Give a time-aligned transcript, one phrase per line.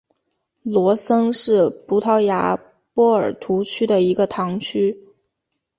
[0.63, 2.57] 罗森是葡萄牙
[2.91, 4.99] 波尔图区的一个堂区。